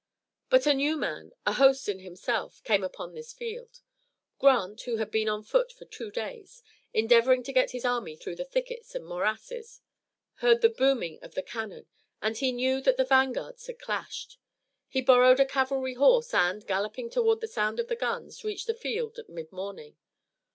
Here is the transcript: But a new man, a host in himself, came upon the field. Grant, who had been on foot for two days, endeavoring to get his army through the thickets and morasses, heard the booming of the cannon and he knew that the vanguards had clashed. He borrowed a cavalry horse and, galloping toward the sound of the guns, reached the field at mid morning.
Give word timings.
But 0.49 0.65
a 0.65 0.73
new 0.73 0.97
man, 0.97 1.31
a 1.45 1.53
host 1.53 1.87
in 1.87 1.99
himself, 1.99 2.63
came 2.63 2.83
upon 2.83 3.13
the 3.13 3.21
field. 3.21 3.81
Grant, 4.39 4.81
who 4.81 4.95
had 4.95 5.11
been 5.11 5.29
on 5.29 5.43
foot 5.43 5.71
for 5.71 5.85
two 5.85 6.09
days, 6.09 6.63
endeavoring 6.91 7.43
to 7.43 7.53
get 7.53 7.69
his 7.69 7.85
army 7.85 8.15
through 8.15 8.37
the 8.37 8.43
thickets 8.43 8.95
and 8.95 9.05
morasses, 9.05 9.79
heard 10.37 10.61
the 10.61 10.69
booming 10.69 11.19
of 11.21 11.35
the 11.35 11.43
cannon 11.43 11.85
and 12.19 12.37
he 12.37 12.51
knew 12.51 12.81
that 12.81 12.97
the 12.97 13.05
vanguards 13.05 13.67
had 13.67 13.77
clashed. 13.77 14.39
He 14.87 15.01
borrowed 15.03 15.39
a 15.39 15.45
cavalry 15.45 15.93
horse 15.93 16.33
and, 16.33 16.65
galloping 16.65 17.11
toward 17.11 17.39
the 17.39 17.47
sound 17.47 17.79
of 17.79 17.87
the 17.87 17.95
guns, 17.95 18.43
reached 18.43 18.65
the 18.65 18.73
field 18.73 19.19
at 19.19 19.29
mid 19.29 19.51
morning. 19.51 19.97